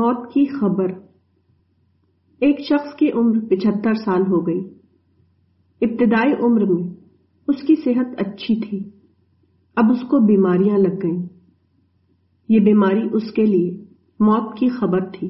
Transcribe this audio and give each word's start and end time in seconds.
موت 0.00 0.32
کی 0.32 0.46
خبر۔ 0.46 0.86
ایک 2.38 2.60
شخص 2.60 2.94
کی 2.94 3.12
عمر 3.12 3.38
پچہتر 3.50 3.94
سال 3.94 4.22
ہو 4.22 4.46
گئی۔ 4.46 4.60
ابتدائی 5.80 6.32
عمر 6.42 6.64
میں 6.64 6.94
اس 7.48 7.62
کی 7.62 7.74
صحت 7.84 8.06
اچھی 8.18 8.60
تھی۔ 8.60 8.90
اب 9.76 9.84
اس 9.90 10.00
کو 10.10 10.18
بیماریاں 10.18 10.78
لگ 10.78 10.94
گئیں۔ 11.02 11.26
یہ 12.48 12.60
بیماری 12.60 13.08
اس 13.12 13.30
کے 13.30 13.44
لیے 13.44 13.84
موت 14.20 14.58
کی 14.58 14.68
خبر 14.68 15.10
تھی۔ 15.10 15.28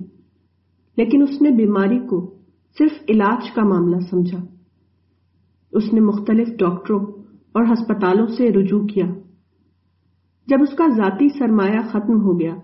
لیکن 0.96 1.22
اس 1.22 1.42
نے 1.42 1.50
بیماری 1.50 1.98
کو 1.98 2.34
صرف 2.78 2.92
علاج 3.08 3.50
کا 3.54 3.64
معاملہ 3.64 3.96
سمجھا۔ 4.10 4.38
اس 5.72 5.92
نے 5.92 6.00
مختلف 6.00 6.48
ڈاکٹروں 6.58 7.00
اور 7.52 7.64
ہسپتالوں 7.72 8.26
سے 8.26 8.52
رجوع 8.52 8.86
کیا۔ 8.86 9.06
جب 10.46 10.56
اس 10.62 10.76
کا 10.76 10.86
ذاتی 10.96 11.28
سرمایہ 11.38 11.80
ختم 11.88 12.22
ہو 12.22 12.40
گیا 12.40 12.56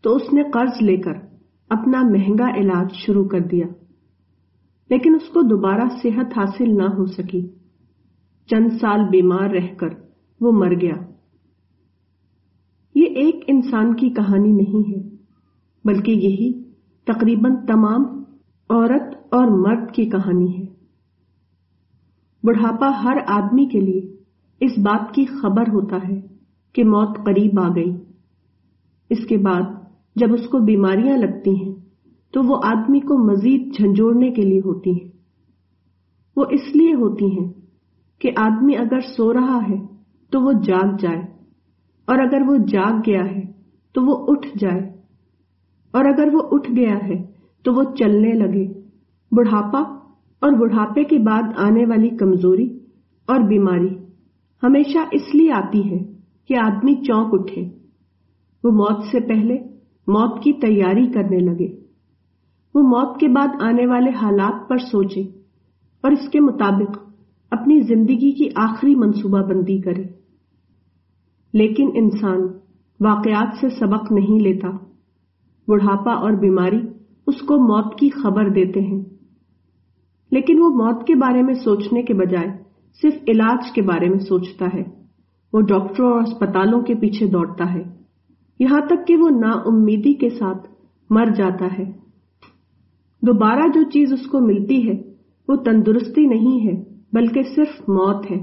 تو 0.00 0.16
اس 0.16 0.32
نے 0.32 0.42
قرض 0.52 0.82
لے 0.82 0.96
کر 0.96 1.35
اپنا 1.68 2.02
مہنگا 2.02 2.48
علاج 2.56 2.94
شروع 2.94 3.24
کر 3.24 3.40
دیا۔ 3.40 3.66
لیکن 4.90 5.14
اس 5.14 5.28
کو 5.28 5.42
دوبارہ 5.42 5.88
صحت 6.02 6.38
حاصل 6.38 6.76
نہ 6.76 6.82
ہو 6.82 7.06
سکی۔ 7.06 7.48
چند 8.46 8.68
سال 8.80 9.08
بیمار 9.08 9.50
رہ 9.50 9.74
کر 9.74 9.88
وہ 10.40 10.52
مر 10.52 10.74
گیا۔ 10.80 10.94
یہ 12.94 13.04
ایک 13.04 13.44
انسان 13.48 13.94
کی 13.94 14.10
کہانی 14.10 14.52
نہیں 14.52 14.90
ہے، 14.90 15.08
بلکہ 15.84 16.10
یہی 16.10 16.62
تقریباً 17.04 17.66
تمام 17.66 18.02
عورت 18.70 19.16
اور 19.30 19.46
مرد 19.46 19.94
کی 19.94 20.10
کہانی 20.10 20.58
ہے۔ 20.58 20.66
بڑھاپا 22.42 23.02
ہر 23.04 23.16
آدمی 23.26 23.66
کے 23.66 23.80
لیے 23.80 24.16
اس 24.60 24.72
بات 24.78 25.14
کی 25.14 25.24
خبر 25.24 25.62
ہوتا 25.62 25.96
ہے 26.08 26.20
کہ 26.72 26.84
موت 26.84 27.16
قریب 27.26 27.60
آ 27.60 27.68
گئی۔ 27.74 27.96
اس 29.10 29.26
کے 29.28 29.36
بعد 29.38 29.62
جب 30.16 30.32
اس 30.32 30.48
کو 30.48 30.58
بیماریاں 30.64 31.16
لگتی 31.18 31.54
ہیں، 31.54 31.72
تو 32.34 32.42
وہ 32.42 32.56
آدمی 32.64 33.00
کو 33.00 33.18
مزید 33.24 33.74
جھنجھوڑنے 33.74 34.30
کے 34.30 34.42
لیے 34.42 34.60
ہوتی 34.60 34.90
ہیں۔ 34.92 35.08
وہ 36.36 36.44
اس 36.50 36.74
لیے 36.74 36.94
ہوتی 36.94 37.26
ہیں 37.30 37.48
کہ 38.20 38.30
آدمی 38.38 38.76
اگر 38.76 39.00
سو 39.16 39.32
رہا 39.32 39.58
ہے 39.68 39.76
تو 40.32 40.40
وہ 40.40 40.52
جاگ 40.64 40.96
جائے، 41.00 41.20
اور 42.08 42.18
اگر 42.18 42.48
وہ 42.48 42.56
جاگ 42.68 43.00
گیا 43.06 43.24
ہے 43.26 43.42
تو 43.94 44.02
وہ 44.02 44.16
اٹھ 44.28 44.46
جائے، 44.58 44.80
اور 45.94 46.04
اگر 46.04 46.28
وہ 46.32 46.42
اٹھ 46.50 46.70
گیا 46.70 46.96
ہے 47.02 47.22
تو 47.64 47.72
وہ 47.74 47.82
چلنے 47.94 48.32
لگے۔ 48.36 48.66
بڑھاپا 49.32 49.78
اور 50.42 50.52
بڑھاپے 50.58 51.04
کے 51.04 51.18
بعد 51.18 51.52
آنے 51.58 51.84
والی 51.86 52.08
کمزوری 52.16 52.66
اور 53.28 53.40
بیماری 53.48 53.94
ہمیشہ 54.62 54.98
اس 55.12 55.34
لیے 55.34 55.52
آتی 55.52 55.80
ہے 55.90 55.98
کہ 56.50 56.56
آدمی 56.58 56.94
چونک 57.04 57.34
اٹھے۔ 57.34 57.62
وہ 58.64 58.70
موت 58.72 59.02
سے 59.10 59.20
پہلے 59.28 59.56
موت 60.06 60.42
کی 60.42 60.52
تیاری 60.52 61.12
کرنے 61.12 61.38
لگے۔ 61.38 61.76
وہ 62.74 62.82
موت 62.82 63.20
کے 63.20 63.28
بعد 63.28 63.48
آنے 63.60 63.86
والے 63.86 64.10
حالات 64.10 64.68
پر 64.68 64.78
سوچے 64.78 65.20
اور 66.00 66.12
اس 66.12 66.28
کے 66.28 66.40
مطابق 66.40 66.98
اپنی 67.50 67.80
زندگی 67.80 68.32
کی 68.32 68.48
آخری 68.54 68.94
منصوبہ 68.94 69.42
بندی 69.42 69.80
کرے۔ 69.80 70.04
لیکن 71.52 71.90
انسان 71.94 72.40
واقعات 73.00 73.48
سے 73.60 73.68
سبق 73.68 74.12
نہیں 74.12 74.40
لیتا۔ 74.40 74.68
بڑھاپا 75.68 76.12
اور 76.12 76.32
بیماری 76.32 76.80
اس 77.26 77.40
کو 77.40 77.54
موت 77.56 77.98
کی 77.98 78.10
خبر 78.10 78.48
دیتے 78.48 78.80
ہیں۔ 78.80 79.04
لیکن 80.30 80.62
وہ 80.62 80.68
موت 80.68 81.06
کے 81.06 81.14
بارے 81.14 81.42
میں 81.42 81.54
سوچنے 81.54 82.02
کے 82.02 82.14
بجائے 82.14 82.48
صرف 83.02 83.14
علاج 83.28 83.72
کے 83.72 83.82
بارے 83.82 84.08
میں 84.08 84.18
سوچتا 84.18 84.66
ہے۔ 84.74 84.82
وہ 85.52 85.60
ڈاکٹروں 85.60 86.12
اور 86.12 86.22
اسپتالوں 86.22 86.82
کے 86.82 86.94
پیچھے 86.94 87.26
دوڑتا 87.26 87.74
ہے۔ 87.74 87.95
یہاں 88.58 88.80
تک 88.80 89.06
کہ 89.06 89.16
وہ 89.16 89.28
نا 89.30 89.50
امیدی 89.50 90.14
کے 90.14 90.28
ساتھ 90.28 90.68
مر 91.10 91.24
جاتا 91.36 91.66
ہے۔ 91.78 91.84
دوبارہ 93.22 93.68
جو 93.74 93.82
چیز 93.82 94.12
اس 94.12 94.26
کو 94.26 94.40
ملتی 94.40 94.88
ہے، 94.88 95.02
وہ 95.48 95.56
تندرستی 95.56 96.26
نہیں 96.26 96.66
ہے، 96.66 96.84
بلکہ 97.12 97.42
صرف 97.42 97.80
موت 97.80 98.30
ہے۔ 98.30 98.36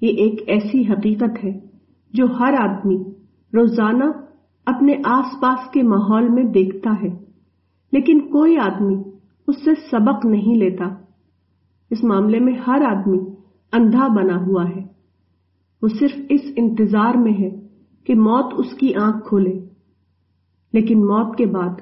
یہ 0.00 0.08
ایک 0.08 0.42
ایسی 0.46 0.92
حقیقت 0.92 1.44
ہے 1.44 1.60
جو 2.12 2.26
ہر 2.26 2.54
آدمی 2.60 2.96
روزانہ 3.54 4.04
اپنے 4.66 4.94
آس 5.04 5.40
پاس 5.42 5.70
کے 5.70 5.82
ماحول 5.82 6.28
میں 6.28 6.44
دیکھتا 6.44 6.90
ہے۔ 7.02 7.08
لیکن 7.92 8.20
کوئی 8.20 8.58
آدمی 8.58 9.02
اس 9.48 9.64
سے 9.64 9.70
سبق 9.90 10.26
نہیں 10.26 10.56
لیتا۔ 10.56 10.84
اس 11.90 12.04
معاملے 12.04 12.38
میں 12.38 12.52
ہر 12.66 12.82
آدمی 12.82 13.18
اندھا 13.72 14.08
بنا 14.08 14.46
ہوا 14.46 14.68
ہے۔ 14.68 14.82
وہ 15.82 15.88
صرف 15.98 16.12
اس 16.28 16.40
انتظار 16.56 17.14
میں 17.14 17.32
ہے 17.32 17.61
کہ 18.04 18.14
موت 18.14 18.54
اس 18.58 18.78
کی 18.78 18.94
آنکھ 18.94 19.28
کھولے۔ 19.28 19.72
لیکن 20.72 20.98
موت 20.98 21.38
کے 21.38 21.46
بعد 21.46 21.80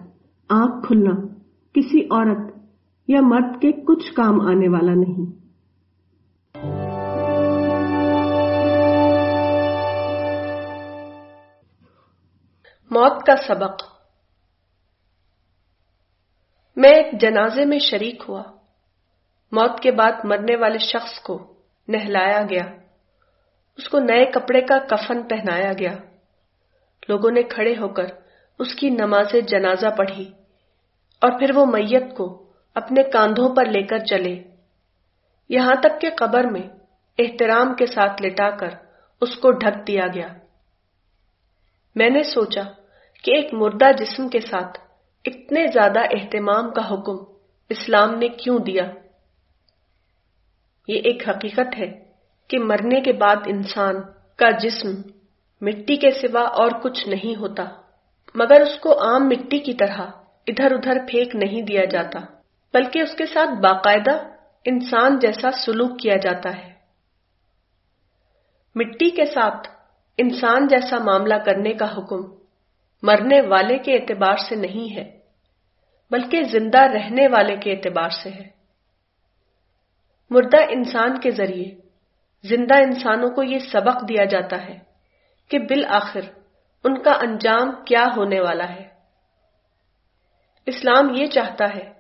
آنکھ 0.49 0.87
کھلنا 0.87 1.27
کسی 1.73 2.05
عورت 2.05 2.55
یا 3.09 3.21
مرد 3.21 3.63
کے 3.63 3.73
کچھ 3.73 4.13
کام 4.13 4.41
آنے 4.41 4.69
والا 4.69 4.95
نہیں۔ 4.95 5.41
موت 12.91 13.27
کا 13.27 13.37
سبق۔ 13.49 13.83
میں 16.77 16.91
ایک 16.91 17.21
جنازے 17.21 17.65
میں 17.65 17.79
شریک 17.79 18.23
ہوا۔ 18.29 18.43
موت 19.53 19.81
کے 19.81 19.91
بعد 19.91 20.13
مرنے 20.25 20.57
والے 20.57 20.79
شخص 20.79 21.21
کو 21.21 21.55
نہلایا 21.89 22.43
گیا۔ 22.43 22.65
اس 23.77 23.89
کو 23.89 23.99
نئے 23.99 24.31
کپڑے 24.31 24.61
کا 24.61 24.79
کفن 24.79 25.23
پہنایا 25.23 25.73
گیا۔ 25.73 25.95
لوگوں 27.11 27.31
نے 27.31 27.43
کھڑے 27.43 27.75
ہو 27.81 27.89
کر 27.89 28.09
اس 28.59 28.75
کی 28.75 28.91
نماز 28.91 29.33
جنازہ 29.49 29.91
پڑھی 29.97 30.25
اور 31.21 31.39
پھر 31.39 31.51
وہ 31.55 31.65
میت 31.67 32.17
کو 32.17 32.27
اپنے 32.77 33.03
کاندھوں 33.03 33.49
پر 33.55 33.65
لے 33.65 33.83
کر 33.83 33.99
چلے۔ 33.99 34.35
یہاں 35.51 35.75
تک 35.83 36.01
کہ 36.01 36.11
قبر 36.19 36.45
میں 36.45 36.67
احترام 37.19 37.75
کے 37.75 37.87
ساتھ 37.87 38.23
لٹا 38.23 38.51
کر 38.51 38.75
اس 39.23 39.37
کو 39.37 39.51
ڈھک 39.51 39.87
دیا 39.87 40.07
گیا۔ 40.15 40.29
میں 41.97 42.11
نے 42.11 42.23
سوچا 42.23 42.63
کہ 43.23 43.31
ایک 43.31 43.55
مردہ 43.55 43.91
جسم 43.99 44.29
کے 44.29 44.41
ساتھ 44.41 44.79
اتنے 45.25 45.67
زیادہ 45.67 46.01
اہتمام 46.11 46.71
کا 46.71 46.83
حکم 46.91 47.17
اسلام 47.69 48.15
نے 48.19 48.29
کیوں 48.29 48.59
دیا؟ 48.59 48.85
یہ 50.89 51.01
ایک 51.05 51.29
حقیقت 51.29 51.79
ہے 51.79 51.89
کہ 52.51 52.59
مرنے 52.59 53.01
کے 53.01 53.13
بعد 53.13 53.37
انسان 53.47 53.97
کا 54.37 54.51
جسم 54.51 54.93
مٹی 55.61 55.97
کے 55.97 56.11
سوا 56.11 56.41
اور 56.41 56.71
کچھ 56.83 57.09
نہیں 57.09 57.37
ہوتا، 57.37 57.65
مگر 58.35 58.61
اس 58.61 58.79
کو 58.81 58.93
عام 59.03 59.29
مٹی 59.29 59.59
کی 59.59 59.75
طرح 59.75 60.01
ادھر 60.47 60.73
ادھر 60.73 60.99
پھینک 61.11 61.37
نہیں 61.37 61.63
دیا 61.63 61.85
جاتا، 61.85 62.21
بلکہ 62.75 62.99
اس 62.99 63.17
کے 63.17 63.27
ساتھ 63.27 63.51
باقاعدہ 63.51 64.29
انسان 64.65 65.19
جیسا 65.19 65.51
سلوک 65.51 65.99
کیا 65.99 66.17
جاتا 66.17 66.57
ہے۔ 66.57 66.73
مٹی 68.75 69.11
کے 69.11 69.25
ساتھ 69.25 69.69
انسان 70.19 70.67
جیسا 70.69 70.99
معاملہ 70.99 71.35
کرنے 71.35 71.73
کا 71.73 71.93
حکم 71.97 72.21
مرنے 73.03 73.41
والے 73.41 73.79
کے 73.79 73.95
اعتبار 73.95 74.37
سے 74.49 74.57
نہیں 74.57 74.97
ہے، 74.97 75.19
بلکہ 76.11 76.43
زندہ 76.43 76.81
رہنے 76.81 77.29
والے 77.29 77.57
کے 77.57 77.73
اعتبار 77.73 78.09
سے 78.23 78.31
ہے۔ 78.31 78.49
مردہ 80.31 80.61
انسان 80.69 81.21
کے 81.21 81.31
ذریعے 81.31 81.75
زندہ 82.45 82.75
انسانوں 82.75 83.31
کو 83.31 83.43
یہ 83.43 83.59
سبق 83.73 84.09
دیا 84.09 84.25
جاتا 84.25 84.63
ہے۔ 84.63 84.90
کہ 85.51 85.59
بالآخر 85.59 86.21
ان 86.85 87.03
کا 87.03 87.11
انجام 87.11 87.85
کیا 87.85 88.05
ہونے 88.17 88.41
والا 88.41 88.69
ہے۔ 88.69 88.89
اسلام 90.67 91.15
یہ 91.15 91.27
چاہتا 91.27 91.75
ہے 91.75 91.93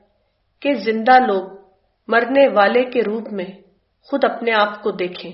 کہ 0.60 0.74
زندہ 0.74 1.18
لوگ 1.18 1.50
مرنے 2.08 2.48
والے 2.48 2.84
کے 2.84 3.02
روپ 3.02 3.32
میں 3.32 3.62
خود 4.02 4.24
اپنے 4.24 4.52
آپ 4.52 4.82
کو 4.82 4.90
دیکھیں۔ 4.90 5.32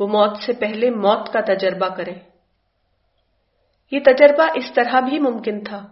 وہ 0.00 0.06
موت 0.06 0.36
سے 0.36 0.52
پہلے 0.52 0.90
موت 0.90 1.32
کا 1.32 1.40
تجربہ 1.40 1.88
کریں۔ 1.88 2.18
یہ 3.90 4.00
تجربہ 4.06 4.46
اس 4.54 4.72
طرح 4.74 5.00
بھی 5.00 5.18
ممکن 5.18 5.64
تھا 5.64 5.86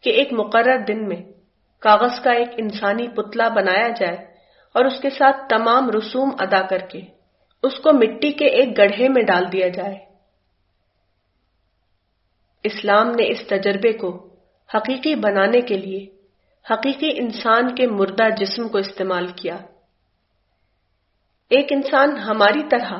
کہ 0.00 0.10
ایک 0.10 0.32
مقرر 0.32 0.78
دن 0.78 1.08
میں 1.08 1.22
کاغذ 1.78 2.20
کا 2.20 2.30
ایک 2.30 2.48
انسانی 2.56 3.08
پتلا 3.08 3.48
بنایا 3.48 3.88
جائے 3.88 4.16
اور 4.74 4.84
اس 4.84 5.00
کے 5.00 5.10
ساتھ 5.10 5.36
تمام 5.48 5.90
رسوم 5.90 6.30
ادا 6.38 6.62
کر 6.66 6.78
کے 6.78 7.00
اس 7.62 7.78
کو 7.78 7.92
مٹی 7.92 8.32
کے 8.32 8.46
ایک 8.46 8.78
گڑھے 8.78 9.08
میں 9.08 9.22
ڈال 9.22 9.52
دیا 9.52 9.68
جائے۔ 9.68 10.13
اسلام 12.64 13.10
نے 13.10 13.30
اس 13.30 13.46
تجربے 13.46 13.92
کو 13.92 14.28
حقیقی 14.74 15.14
بنانے 15.14 15.60
کے 15.60 15.76
لیے 15.76 16.06
حقیقی 16.70 17.10
انسان 17.16 17.74
کے 17.74 17.86
مردہ 17.86 18.28
جسم 18.38 18.68
کو 18.68 18.78
استعمال 18.78 19.26
کیا۔ 19.26 19.56
ایک 21.50 21.66
انسان 21.70 22.16
ہماری 22.16 22.62
طرح 22.70 22.98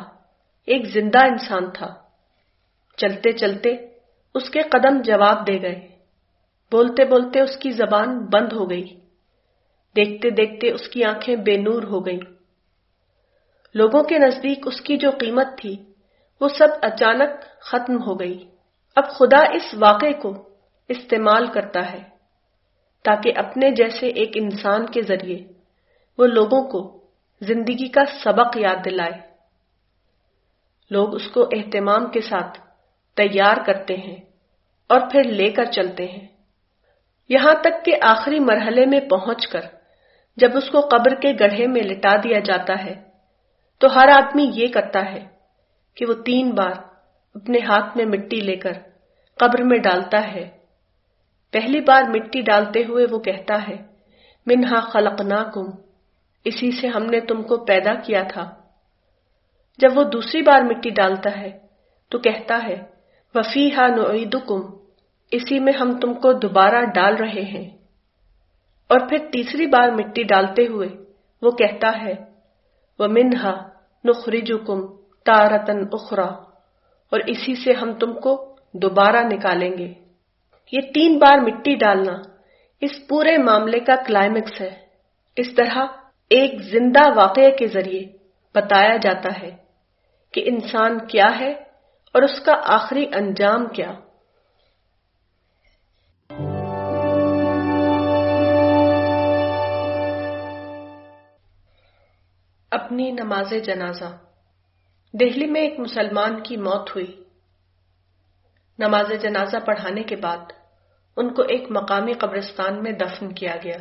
ایک 0.66 0.86
زندہ 0.86 1.18
انسان 1.18 1.70
تھا۔ 1.70 1.94
چلتے 2.96 3.32
چلتے 3.32 3.76
اس 4.34 4.50
کے 4.50 4.62
قدم 4.62 5.02
جواب 5.02 5.46
دے 5.46 5.62
گئے۔ 5.62 5.88
بولتے 6.72 7.04
بولتے 7.04 7.40
اس 7.40 7.56
کی 7.56 7.70
زبان 7.70 8.26
بند 8.26 8.52
ہو 8.52 8.70
گئی۔ 8.70 8.84
دیکھتے 9.96 10.30
دیکھتے 10.30 10.70
اس 10.70 10.88
کی 10.88 11.04
آنکھیں 11.04 11.36
بے 11.36 11.56
نور 11.56 11.82
ہو 11.82 12.06
گئیں۔ 12.06 12.32
لوگوں 13.74 14.02
کے 14.02 14.18
نزدیک 14.18 14.66
اس 14.66 14.80
کی 14.80 14.96
جو 14.96 15.10
قیمت 15.10 15.46
تھی 15.58 15.76
وہ 16.40 16.48
سب 16.48 16.68
اچانک 16.82 17.30
ختم 17.60 18.02
ہو 18.02 18.20
گئی۔ 18.20 18.53
اب 18.96 19.08
خدا 19.08 19.38
اس 19.38 19.74
واقعے 19.74 20.12
کو 20.12 20.48
استعمال 20.88 21.46
کرتا 21.46 21.92
ہے 21.92 22.02
تاکہ 23.04 23.32
اپنے 23.36 23.70
جیسے 23.70 24.06
ایک 24.06 24.30
انسان 24.34 24.86
کے 24.86 25.02
ذریعے 25.02 25.38
وہ 26.18 26.26
لوگوں 26.26 26.62
کو 26.62 27.00
زندگی 27.40 27.88
کا 27.88 28.04
سبق 28.24 28.56
یاد 28.56 28.84
دلائے۔ 28.84 29.20
لوگ 30.90 31.14
اس 31.14 31.30
کو 31.30 31.42
اہتمام 31.42 32.10
کے 32.10 32.20
ساتھ 32.20 32.60
تیار 33.16 33.56
کرتے 33.66 33.96
ہیں 33.96 34.16
اور 34.88 35.00
پھر 35.10 35.24
لے 35.24 35.50
کر 35.50 35.64
چلتے 35.64 36.06
ہیں۔ 36.06 36.26
یہاں 37.28 37.54
تک 37.54 37.84
کہ 37.84 37.96
آخری 38.02 38.38
مرحلے 38.38 38.86
میں 38.86 39.00
پہنچ 39.00 39.46
کر 39.46 39.60
جب 40.36 40.56
اس 40.56 40.70
کو 40.70 40.80
قبر 40.80 41.14
کے 41.14 41.32
گڑھے 41.40 41.66
میں 41.66 41.82
لٹا 41.82 42.16
دیا 42.16 42.38
جاتا 42.38 42.84
ہے 42.84 42.94
تو 43.78 43.94
ہر 43.94 44.08
آدمی 44.08 44.50
یہ 44.54 44.68
کرتا 44.68 45.12
ہے 45.12 45.26
کہ 45.94 46.06
وہ 46.08 46.14
تین 46.14 46.50
بار 46.50 46.93
اپنے 47.34 47.58
ہاتھ 47.58 47.96
میں 47.96 48.04
مٹی 48.04 48.40
لے 48.40 48.56
کر 48.56 48.72
قبر 49.36 49.62
میں 49.62 49.78
ڈالتا 49.78 50.32
ہے۔ 50.34 50.50
پہلی 51.52 51.80
بار 51.80 52.02
مٹی 52.08 52.40
ڈالتے 52.40 52.84
ہوئے 52.84 53.06
وہ 53.10 53.18
کہتا 53.18 53.68
ہے، 53.68 53.76
منہا 54.46 54.80
خلقناکم، 54.80 55.66
اسی 56.44 56.70
سے 56.70 56.88
ہم 56.88 57.02
نے 57.02 57.20
تم 57.20 57.42
کو 57.42 57.64
پیدا 57.64 57.94
کیا 57.94 58.22
تھا۔ 58.22 58.54
جب 59.78 59.88
وہ 59.94 60.04
دوسری 60.04 60.42
بار 60.42 60.62
مٹی 60.62 60.90
ڈالتا 60.90 61.40
ہے، 61.40 61.58
تو 62.08 62.18
کہتا 62.18 62.60
ہے 62.68 62.76
وفی 63.34 63.74
ہا 63.76 63.86
اسی 65.30 65.58
میں 65.58 65.72
ہم 65.80 65.98
تم 66.00 66.14
کو 66.14 66.32
دوبارہ 66.32 66.84
ڈال 66.94 67.16
رہے 67.16 67.42
ہیں۔ 67.42 67.70
اور 68.88 68.98
پھر 69.08 69.18
تیسری 69.32 69.66
بار 69.66 69.88
مٹی 69.88 70.22
ڈالتے 70.22 70.66
ہوئے 70.66 70.88
وہ 71.42 71.50
کہتا 71.50 72.02
ہے 72.02 72.12
وہ 72.98 73.06
منہا 73.06 73.68
نخرجکم 74.04 74.86
تارتن 75.24 75.78
اخرا 75.92 76.28
اور 77.10 77.20
اسی 77.26 77.54
سے 77.54 77.72
ہم 77.72 77.92
تم 77.92 78.20
کو 78.20 78.56
دوبارہ 78.72 79.22
نکالیں 79.22 79.78
گے۔ 79.78 79.94
یہ 80.72 80.80
تین 80.94 81.18
بار 81.18 81.38
مٹی 81.38 81.74
ڈالنا 81.74 82.12
اس 82.80 82.90
پورے 83.08 83.38
معاملے 83.38 83.80
کا 83.80 83.94
کلائمیکس 84.06 84.60
ہے۔ 84.60 84.80
اس 85.36 85.54
طرح 85.54 85.78
ایک 86.30 86.62
زندہ 86.62 87.00
واقعے 87.16 87.50
کے 87.50 87.66
ذریعے 87.66 88.02
بتایا 88.54 88.96
جاتا 88.96 89.42
ہے 89.42 89.56
کہ 90.32 90.42
انسان 90.46 91.06
کیا 91.06 91.38
ہے 91.38 91.52
اور 92.12 92.22
اس 92.22 92.40
کا 92.40 92.52
آخری 92.64 93.06
انجام 93.14 93.66
کیا۔ 93.66 93.92
اپنی 102.70 103.10
نماز 103.10 103.52
جنازہ۔ 103.64 104.23
دہلی 105.20 105.46
میں 105.46 105.60
ایک 105.60 105.80
مسلمان 105.80 106.42
کی 106.42 106.56
موت 106.56 106.90
ہوئی۔ 106.90 107.24
نماز 108.78 109.12
جنازہ 109.22 109.56
پڑھانے 109.66 110.02
کے 110.02 110.16
بعد 110.16 110.52
ان 111.16 111.34
کو 111.34 111.42
ایک 111.42 111.70
مقامی 111.70 112.12
قبرستان 112.12 112.82
میں 112.82 112.92
دفن 112.92 113.34
کیا 113.34 113.56
گیا۔ 113.64 113.76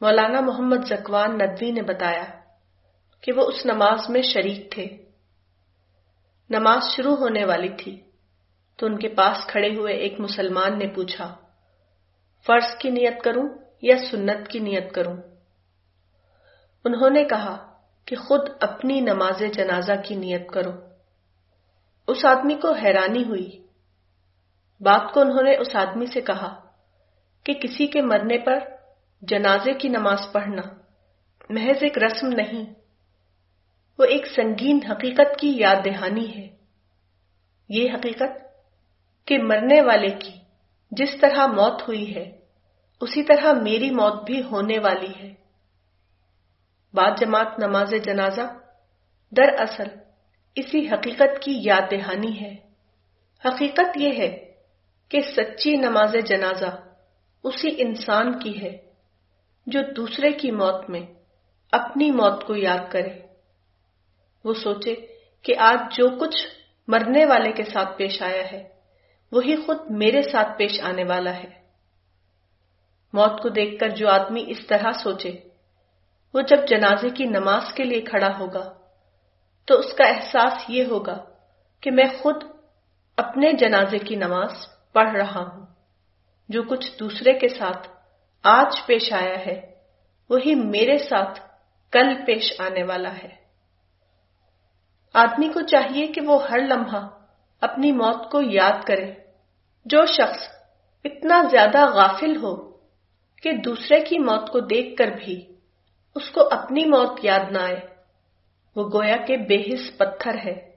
مولانا 0.00 0.40
محمد 0.40 0.84
زکوان 0.86 1.34
ندوی 1.34 1.70
نے 1.70 1.82
بتایا 1.82 2.24
کہ 3.20 3.32
وہ 3.32 3.46
اس 3.46 3.66
نماز 3.66 3.98
میں 4.08 4.22
شریک 4.22 4.70
تھے۔ 4.70 4.86
نماز 6.50 6.82
شروع 6.96 7.16
ہونے 7.16 7.44
والی 7.44 7.68
تھی 7.68 8.00
تو 8.76 8.86
ان 8.86 8.98
کے 8.98 9.08
پاس 9.08 9.46
کھڑے 9.46 9.76
ہوئے 9.76 9.94
ایک 9.94 10.20
مسلمان 10.20 10.78
نے 10.78 10.86
پوچھا، 10.86 11.34
فرض 12.46 12.76
کی 12.78 12.90
نیت 12.90 13.22
کروں 13.24 13.48
یا 13.82 13.96
سنت 14.10 14.48
کی 14.48 14.58
نیت 14.58 14.94
کروں؟ 14.94 15.16
انہوں 16.84 17.10
نے 17.10 17.24
کہا 17.24 17.71
کہ 18.06 18.16
خود 18.16 18.48
اپنی 18.60 19.00
نماز 19.00 19.42
جنازہ 19.52 19.92
کی 20.04 20.14
نیت 20.14 20.48
کرو۔ 20.48 20.70
اس 22.08 22.24
آدمی 22.24 22.54
کو 22.54 22.72
حیرانی 22.72 23.24
ہوئی۔ 23.24 23.62
بات 24.80 25.14
کو 25.14 25.20
انہوں 25.20 25.42
نے 25.42 25.56
اس 25.56 25.76
آدمی 25.76 26.06
سے 26.06 26.20
کہا 26.20 26.60
کہ 27.44 27.52
کسی 27.52 27.86
کے 27.86 28.02
مرنے 28.02 28.38
پر 28.38 28.58
جنازے 29.22 29.72
کی 29.72 29.88
نماز 29.88 30.18
پڑھنا 30.32 30.62
محض 31.48 31.76
ایک 31.80 31.98
رسم 31.98 32.26
نہیں، 32.26 32.74
وہ 33.98 34.04
ایک 34.04 34.26
سنگین 34.26 34.78
حقیقت 34.90 35.38
کی 35.38 35.52
یاد 35.56 35.76
دہانی 35.84 36.36
ہے۔ 36.36 36.56
یہ 37.68 37.90
حقیقت 37.94 38.42
کہ 39.26 39.38
مرنے 39.38 39.80
والے 39.80 40.10
کی 40.10 40.34
جس 40.90 41.20
طرح 41.20 41.46
موت 41.46 41.88
ہوئی 41.88 42.14
ہے، 42.14 42.38
اسی 43.00 43.22
طرح 43.22 43.52
میری 43.52 43.90
موت 43.90 44.24
بھی 44.24 44.42
ہونے 44.42 44.78
والی 44.78 45.12
ہے۔ 45.22 45.41
بعد 46.94 47.10
جماعت 47.20 47.58
نماز 47.58 47.94
جنازہ۔ 48.04 48.58
دراصل 49.30 49.88
اسی 50.54 50.88
حقیقت 50.88 51.42
کی 51.42 51.60
یاد 51.62 51.90
دہانی 51.90 52.40
ہے۔ 52.40 52.56
حقیقت 53.44 53.96
یہ 53.96 54.18
ہے 54.18 54.52
کہ 55.08 55.20
سچی 55.20 55.76
نماز 55.76 56.16
جنازہ 56.24 56.82
اسی 57.44 57.68
انسان 57.78 58.38
کی 58.38 58.62
ہے 58.62 58.76
جو 59.66 59.80
دوسرے 59.96 60.32
کی 60.32 60.50
موت 60.50 60.90
میں 60.90 61.00
اپنی 61.72 62.10
موت 62.10 62.44
کو 62.44 62.56
یاد 62.56 62.92
کرے۔ 62.92 63.20
وہ 64.44 64.54
سوچے 64.54 64.94
کہ 65.42 65.54
آج 65.58 65.96
جو 65.96 66.18
کچھ 66.20 66.46
مرنے 66.88 67.24
والے 67.24 67.52
کے 67.52 67.62
ساتھ 67.62 67.98
پیش 67.98 68.22
آیا 68.22 68.52
ہے، 68.52 68.68
وہی 69.32 69.56
خود 69.56 69.78
میرے 69.90 70.22
ساتھ 70.22 70.58
پیش 70.58 70.80
آنے 70.80 71.04
والا 71.04 71.34
ہے۔ 71.34 71.50
موت 73.12 73.42
کو 73.42 73.48
دیکھ 73.48 73.80
کر 73.80 73.88
جو 73.88 74.08
آدمی 74.08 74.44
اس 74.48 74.66
طرح 74.66 74.92
سوچے 74.92 75.51
وہ 76.34 76.40
جب 76.40 76.56
جنازے 76.68 77.10
کی 77.10 77.24
نماز 77.24 77.72
کے 77.74 77.84
لیے 77.84 78.00
کھڑا 78.00 78.38
ہوگا، 78.38 78.72
تو 79.64 79.78
اس 79.78 79.92
کا 79.92 80.04
احساس 80.04 80.52
یہ 80.68 80.84
ہوگا 80.84 81.24
کہ 81.80 81.90
میں 81.90 82.04
خود 82.20 82.44
اپنے 83.16 83.52
جنازے 83.52 83.98
کی 83.98 84.16
نماز 84.16 84.52
پڑھ 84.92 85.16
رہا 85.16 85.40
ہوں۔ 85.40 85.66
جو 86.48 86.62
کچھ 86.62 86.98
دوسرے 86.98 87.32
کے 87.32 87.48
ساتھ 87.48 87.88
آج 88.42 88.86
پیش 88.86 89.12
آیا 89.12 89.46
ہے، 89.46 89.74
وہی 90.30 90.54
میرے 90.54 90.98
ساتھ 90.98 91.40
کل 91.90 92.24
پیش 92.26 92.60
آنے 92.60 92.82
والا 92.82 93.16
ہے۔ 93.16 93.42
آدمی 95.14 95.48
کو 95.48 95.60
چاہیے 95.60 96.06
کہ 96.06 96.20
وہ 96.20 96.48
ہر 96.48 96.58
لمحہ 96.58 97.08
اپنی 97.60 97.92
موت 97.92 98.30
کو 98.30 98.40
یاد 98.42 98.86
کرے۔ 98.86 99.12
جو 99.84 100.06
شخص 100.06 100.48
اتنا 101.04 101.42
زیادہ 101.50 101.94
غافل 101.94 102.36
ہو 102.36 102.70
کہ 103.42 103.52
دوسرے 103.52 104.00
کی 104.00 104.18
موت 104.18 104.50
کو 104.50 104.60
دیکھ 104.60 104.96
کر 104.96 105.06
بھی 105.06 105.51
اس 106.14 106.30
کو 106.30 106.48
اپنی 106.50 106.84
موت 106.84 107.20
یاد 107.22 107.50
نہ 107.50 107.58
آئے۔ 107.58 107.80
وہ 108.76 108.90
گویا 108.94 109.16
کے 109.16 109.36
بے 109.36 109.74
حص 109.74 109.96
پتھر 109.96 110.34
ہے۔ 110.34 110.72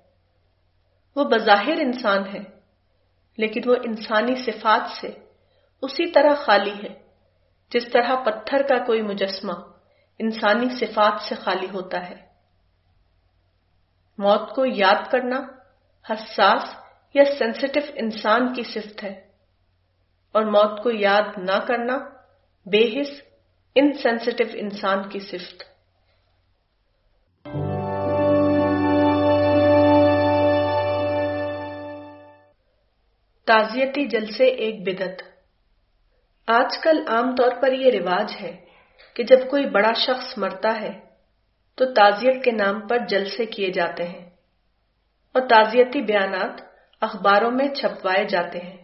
وہ 1.15 1.23
بظاہر 1.23 1.73
انسان 1.79 2.35
ہے، 2.35 2.43
لیکن 3.37 3.61
وہ 3.65 3.75
انسانی 3.83 4.35
صفات 4.35 4.91
سے 5.01 5.07
اسی 5.81 6.11
طرح 6.11 6.33
خالی 6.35 6.73
ہے۔ 6.73 7.05
جس 7.69 7.83
طرح 7.93 8.15
پتھر 8.23 8.61
کا 8.61 8.85
کوئی 8.85 9.01
مجسمہ 9.01 9.53
انسانی 10.19 10.69
صفات 10.79 11.21
سے 11.21 11.35
خالی 11.35 11.67
ہوتا 11.73 12.09
ہے۔ 12.09 12.15
موت 14.17 14.55
کو 14.55 14.65
یاد 14.65 15.11
کرنا 15.11 15.41
حساس 16.09 16.63
یا 17.13 17.23
سینسٹو 17.39 17.79
انسان 17.95 18.53
کی 18.53 18.63
صفت 18.63 19.03
ہے۔ 19.03 19.25
اور 20.31 20.43
موت 20.43 20.83
کو 20.83 20.91
یاد 20.91 21.37
نہ 21.37 21.59
کرنا 21.67 21.97
بے 22.65 23.01
حص 23.01 23.24
انسینسٹو 23.75 24.43
انسان 24.53 25.01
کی 25.09 25.19
صفت 25.19 25.63
تعزیتی 33.47 34.05
جلسے 34.07 34.45
ایک 34.45 34.81
بدت 34.83 35.21
آج 36.47 36.77
کل 36.77 37.03
عام 37.07 37.35
طور 37.35 37.51
پر 37.61 37.71
یہ 37.71 37.99
رواج 37.99 38.35
ہے 38.41 38.55
کہ 39.15 39.23
جب 39.23 39.49
کوئی 39.49 39.65
بڑا 39.65 39.91
شخص 39.97 40.37
مرتا 40.37 40.79
ہے 40.81 40.91
تو 41.77 41.85
تعزیت 41.93 42.43
کے 42.43 42.51
نام 42.51 42.79
پر 42.87 43.05
جلسے 43.09 43.45
کیے 43.45 43.71
جاتے 43.71 44.07
ہیں 44.07 44.25
اور 45.35 45.47
تعزیتی 45.49 46.01
بیانات 46.01 46.61
اخباروں 47.01 47.51
میں 47.51 47.67
چھپوائے 47.75 48.25
جاتے 48.25 48.59
ہیں 48.59 48.77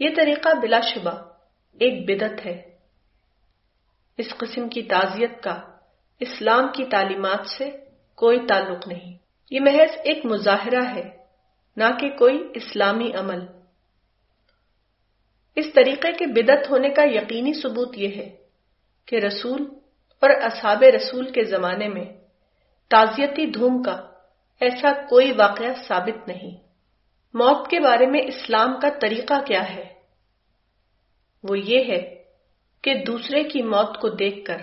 یہ 0.00 0.16
طریقہ 0.16 0.54
بلا 0.62 0.80
شبہ 0.94 1.20
ایک 1.80 2.04
بدت 2.08 2.46
ہے 2.46 2.69
اس 4.16 4.26
قسم 4.36 4.68
کی 4.68 4.82
تعزیت 4.82 5.42
کا، 5.42 5.60
اسلام 6.20 6.72
کی 6.74 6.84
تعلیمات 6.84 7.46
سے 7.46 7.70
کوئی 8.14 8.46
تعلق 8.46 8.88
نہیں۔ 8.88 9.18
یہ 9.50 9.60
محض 9.60 9.96
ایک 10.04 10.26
مظاہرہ 10.26 10.84
ہے، 10.94 11.16
نہ 11.76 11.84
کہ 12.00 12.10
کوئی 12.10 12.48
اسلامی 12.54 13.12
عمل۔ 13.12 13.38
اس 15.56 15.66
طریقے 15.74 16.12
کے 16.12 16.26
بدت 16.26 16.70
ہونے 16.70 16.88
کا 16.88 17.02
یقینی 17.04 17.52
ثبوت 17.52 17.98
یہ 17.98 18.08
ہے 18.08 18.36
کہ 19.06 19.16
رسول 19.16 19.62
اور 20.20 20.30
اصحاب 20.30 20.82
رسول 20.82 21.32
کے 21.32 21.44
زمانے 21.44 21.88
میں 21.88 22.04
تعزیتی 22.88 23.46
دھوم 23.46 23.82
کا 23.82 24.10
ایسا 24.60 24.92
کوئی 24.92 25.32
واقعہ 25.32 25.82
ثابت 25.88 26.28
نہیں۔ 26.28 26.50
موت 27.34 27.68
کے 27.70 27.80
بارے 27.80 28.06
میں 28.06 28.20
اسلام 28.20 28.80
کا 28.80 28.88
طریقہ 29.00 29.34
کیا 29.46 29.74
ہے؟ 29.74 29.94
وہ 31.42 31.58
یہ 31.58 31.84
ہے 31.84 32.19
کہ 32.82 32.94
دوسرے 32.94 33.44
کی 33.44 33.62
موت 33.62 34.00
کو 34.00 34.08
دیکھ 34.08 34.44
کر 34.44 34.56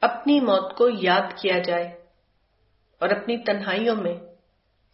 اپنی 0.00 0.40
موت 0.40 0.76
کو 0.76 0.88
یاد 0.88 1.42
کیا 1.42 1.58
جائے 1.58 1.86
اور 3.00 3.08
اپنی 3.08 3.38
تنہائیوں 3.38 3.96
میں 3.96 4.16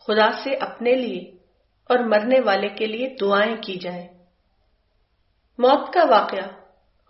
خدا 0.06 0.30
سے 0.44 0.54
اپنے 0.54 0.94
لیے 0.94 1.30
اور 1.84 1.98
مرنے 1.98 2.40
والے 2.40 2.68
کے 2.68 2.86
لیے 2.86 3.16
دعائیں 3.20 3.56
کی 3.56 3.76
جائیں۔ 3.76 4.08
موت 5.58 5.92
کا 5.92 6.04
واقعہ 6.10 6.48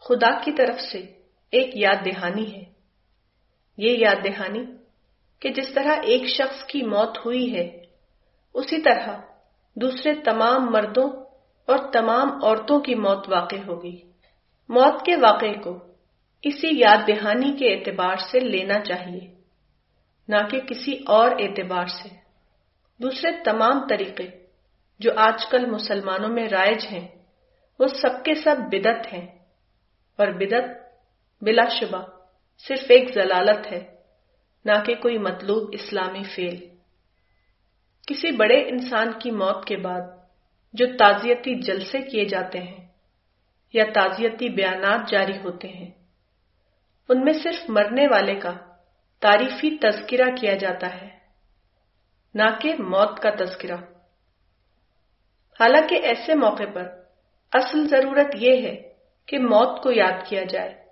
خدا 0.01 0.41
کی 0.41 0.53
طرف 0.53 0.81
سے 0.81 0.99
ایک 1.51 1.71
یاد 1.75 2.05
دہانی 2.05 2.55
ہے۔ 2.55 2.65
یہ 3.77 3.99
یاد 3.99 4.25
دہانی 4.25 4.65
کہ 5.41 5.49
جس 5.49 5.75
طرح 5.75 5.97
ایک 6.03 6.29
شخص 6.29 6.65
کی 6.65 6.83
موت 6.83 7.19
ہوئی 7.25 7.57
ہے، 7.57 7.85
اسی 8.55 8.83
طرح 8.83 9.09
دوسرے 9.75 10.15
تمام 10.15 10.67
مردوں 10.71 11.11
اور 11.67 11.79
تمام 11.93 12.45
عورتوں 12.45 12.81
کی 12.81 12.95
موت 12.95 13.29
واقع 13.29 13.57
ہوگی 13.67 14.12
موت 14.69 15.07
کے 15.07 15.17
واقعے 15.17 15.55
کو 15.55 15.79
اسی 16.43 16.69
یاد 16.73 17.09
دہانی 17.09 17.57
کے 17.57 17.75
اعتبار 17.75 18.17
سے 18.17 18.41
لینا 18.41 18.81
چاہیے، 18.81 19.35
نہ 20.29 20.37
کہ 20.51 20.61
کسی 20.61 20.99
اور 21.07 21.31
اعتبار 21.31 21.87
سے۔ 21.87 22.09
دوسرے 23.03 23.31
تمام 23.45 23.87
طریقے 23.89 24.31
جو 24.99 25.11
آج 25.17 25.47
کل 25.47 25.67
مسلمانوں 25.67 26.29
میں 26.29 26.49
رائج 26.49 26.87
ہیں، 26.93 27.09
وہ 27.79 27.87
سب 27.87 28.25
کے 28.25 28.35
سب 28.35 28.57
بدت 28.73 29.13
ہیں۔ 29.13 29.27
اور 30.19 30.29
بدت 30.29 30.65
بلا 31.43 31.69
شبہ 31.69 32.03
صرف 32.59 32.85
ایک 32.89 33.15
ضلالت 33.15 33.73
ہے، 33.73 33.95
نہ 34.65 34.73
کہ 34.87 34.95
کوئی 34.95 35.19
مطلوب 35.19 35.69
اسلامی 35.73 36.23
فیل 36.35 36.69
کسی 38.07 38.37
بڑے 38.37 38.69
انسان 38.69 39.13
کی 39.19 39.31
موت 39.31 39.65
کے 39.65 39.77
بعد 39.77 40.01
جو 40.73 40.87
تعزیتی 40.99 41.55
جلسے 41.55 41.99
کیے 42.01 42.25
جاتے 42.25 42.59
ہیں 42.59 42.82
یا 43.73 43.85
تعزیتی 43.95 44.49
بیانات 44.49 45.11
جاری 45.11 45.39
ہوتے 45.39 45.69
ہیں۔ 45.69 45.91
ان 47.09 47.25
میں 47.25 47.33
صرف 47.33 47.71
مرنے 47.71 48.07
والے 48.07 48.35
کا 48.35 48.53
تعریفی 49.21 49.79
تذکرہ 49.79 50.37
کیا 50.41 50.55
جاتا 50.55 51.01
ہے، 51.01 51.19
نہ 52.35 52.43
کہ 52.61 52.75
موت 52.79 53.21
کا 53.21 53.31
تذکرہ۔ 53.31 53.77
حالانکہ 55.61 55.95
ایسے 55.95 56.35
موقع 56.35 56.63
پر 56.75 56.89
اصل 57.53 57.89
ضرورت 57.89 58.27
یہ 58.35 58.67
ہے 58.67 58.83
کہ 59.27 59.39
موت 59.39 59.83
کو 59.83 59.91
یاد 59.91 60.27
کیا 60.27 60.45
جائے۔ 60.45 60.85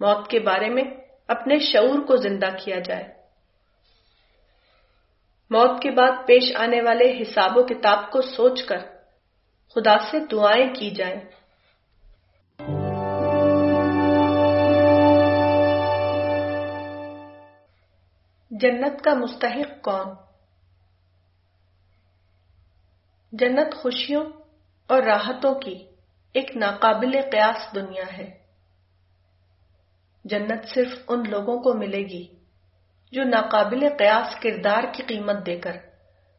موت 0.00 0.30
کے 0.30 0.40
بارے 0.40 0.68
میں 0.68 0.82
اپنے 1.28 1.58
شعور 1.58 2.06
کو 2.06 2.16
زندہ 2.16 2.48
کیا 2.64 2.78
جائے۔ 2.78 3.04
موت 5.50 5.82
کے 5.82 5.90
بعد 5.90 6.10
پیش 6.26 6.56
آنے 6.56 6.80
والے 6.82 7.22
حساب 7.22 7.56
و 7.56 7.62
کتاب 7.62 8.10
کو 8.10 8.22
سوچ 8.22 8.62
کر 8.62 8.78
خدا 9.74 9.98
سے 10.10 10.18
دعائیں 10.30 10.74
کی 10.74 10.90
جائیں۔ 10.90 11.20
جنت 18.60 19.04
کا 19.04 19.14
مستحق 19.14 19.84
کون؟ 19.84 20.06
جنت 23.32 23.74
خوشیوں 23.74 24.24
اور 24.86 25.02
راحتوں 25.02 25.54
کی 25.54 25.86
ایک 26.32 26.56
ناقابل 26.56 27.12
قیاس 27.32 27.74
دنیا 27.74 28.18
ہے۔ 28.18 28.38
جنت 30.24 30.68
صرف 30.74 30.92
ان 31.08 31.22
لوگوں 31.30 31.58
کو 31.58 31.74
ملے 31.74 31.98
گی 31.98 32.26
جو 33.12 33.24
ناقابل 33.24 33.88
قیاس 33.98 34.40
کردار 34.40 34.82
کی 34.94 35.02
قیمت 35.02 35.46
دے 35.46 35.60
کر 35.60 35.76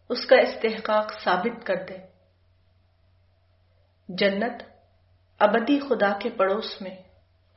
اس 0.09 0.25
کا 0.25 0.35
استحقاق 0.35 1.11
ثابت 1.23 1.65
کر 1.65 1.85
دے۔ 1.89 1.97
جنت 4.09 4.63
ابدی 5.39 5.79
خدا 5.79 6.17
کے 6.19 6.29
پڑوس 6.29 6.81
میں 6.81 6.95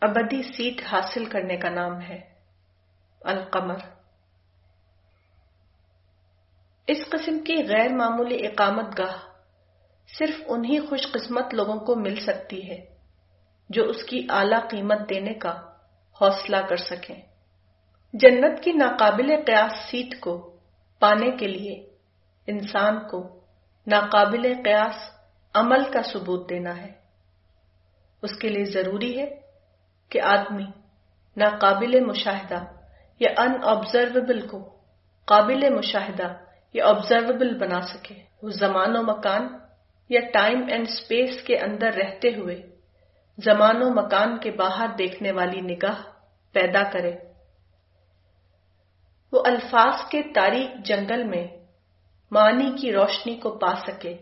ابدی 0.00 0.42
سیٹ 0.42 0.86
حاصل 0.92 1.24
کرنے 1.24 1.56
کا 1.56 1.70
نام 1.70 2.00
ہے۔ 2.00 2.20
القمر۔ 3.20 3.99
اس 6.90 6.98
قسم 7.10 7.38
کی 7.38 7.56
غیر 7.68 7.92
معمولی 7.92 8.46
اقامت 8.46 8.98
گاہ 8.98 9.16
صرف 10.18 10.42
انہی 10.46 10.80
خوش 10.80 11.12
قسمت 11.12 11.54
لوگوں 11.54 11.76
کو 11.76 11.96
مل 11.96 12.16
سکتی 12.20 12.70
ہے 12.70 12.78
جو 13.68 13.84
اس 13.84 14.04
کی 14.04 14.26
اعلی 14.30 14.56
قیمت 14.68 14.98
دینے 15.10 15.34
کا 15.34 15.52
حوصلہ 16.20 16.56
کر 16.68 16.76
سکیں۔ 16.76 17.20
جنت 18.12 18.62
کی 18.62 18.72
ناقابل 18.72 19.36
قیاس 19.46 19.90
سیٹ 19.90 20.20
کو 20.20 20.56
پانے 21.00 21.30
کے 21.30 21.46
لیے 21.46 21.86
انسان 22.46 23.08
کو 23.08 23.40
ناقابل 23.86 24.54
قیاس 24.64 24.96
عمل 25.54 25.92
کا 25.92 26.02
ثبوت 26.02 26.50
دینا 26.50 26.76
ہے۔ 26.76 26.92
اس 28.22 28.38
کے 28.38 28.48
لیے 28.48 28.64
ضروری 28.64 29.18
ہے 29.18 29.26
کہ 30.08 30.20
آدمی 30.22 30.66
ناقابل 31.36 32.00
مشاہدہ 32.00 32.64
یا 33.20 33.30
ان 33.36 33.52
آبزرویبل 33.64 34.46
کو 34.46 34.76
قابل 35.24 35.74
مشاہدہ 35.74 36.49
یا 36.74 36.88
آبزرویبل 36.88 37.58
بنا 37.58 37.80
سکے۔ 37.80 38.14
وہ 38.42 38.48
زمان 38.48 38.96
و 38.96 39.02
مکان 39.02 39.48
یا 40.08 40.20
ٹائم 40.32 40.62
اینڈ 40.68 40.86
اسپیس 40.88 41.42
کے 41.42 41.58
اندر 41.58 41.92
رہتے 41.92 42.28
ہوئے 42.28 42.62
زمان 43.44 43.82
و 43.82 43.90
مکان 43.90 44.38
کے 44.38 44.50
باہر 44.50 44.86
دیکھنے 44.98 45.32
والی 45.32 45.60
نگاہ 45.60 46.02
پیدا 46.52 46.82
کرے۔ 46.82 47.16
وہ 49.32 49.42
الفاظ 49.46 50.08
کے 50.10 50.22
تاریخ 50.34 50.70
جنگل 50.84 51.24
میں 51.24 51.46
معنی 52.30 52.70
کی 52.80 52.92
روشنی 52.92 53.34
کو 53.36 53.58
پا 53.58 53.74
سکے۔ 53.86 54.16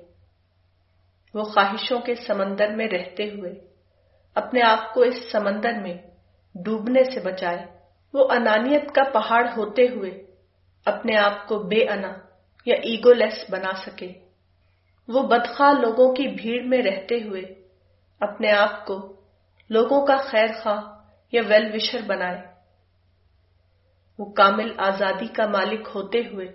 وہ 1.35 1.45
خواہشوں 1.45 2.01
کے 2.01 2.15
سمندر 2.15 2.69
میں 2.75 2.89
رہتے 2.89 3.25
ہوئے 3.25 3.55
اپنے 4.35 4.63
آپ 4.63 4.95
کو 4.95 5.01
اس 5.01 5.31
سمندر 5.33 5.73
میں 5.73 5.95
ڈوبنے 6.55 7.05
سے 7.05 7.21
بچائے۔ 7.21 7.67
وہ 8.15 8.29
انانیت 8.31 8.95
کا 8.95 9.03
پہاڑ 9.13 9.45
ہوتے 9.57 9.83
ہوئے 9.83 10.27
اپنے 10.85 11.17
آپ 11.17 11.49
کو 11.49 11.59
بے 11.59 11.85
انا 11.89 12.28
یا 12.69 12.75
ایگو 12.75 13.13
لیس 13.13 13.51
بنا 13.51 13.73
سکے۔ 13.87 14.13
وہ 15.09 15.23
بدخواہ 15.23 15.73
لوگوں 15.81 16.15
کی 16.15 16.29
بھیڑ 16.29 16.63
میں 16.65 16.83
رہتے 16.83 17.23
ہوئے 17.23 17.43
اپنے 18.21 18.51
آپ 18.53 18.87
کو 18.87 19.17
لوگوں 19.71 20.07
کا 20.07 20.17
خیر 20.17 20.47
خواہ 20.63 20.83
یا 21.33 21.43
ویل 21.49 21.71
وشر 21.75 21.99
بنائے۔ 22.07 22.41
وہ 24.19 24.33
کامل 24.33 24.73
آزادی 24.79 25.27
کا 25.27 25.47
مالک 25.47 25.89
ہوتے 25.95 26.19
ہوئے 26.33 26.47